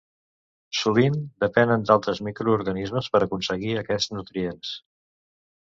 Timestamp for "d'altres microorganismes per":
1.91-3.23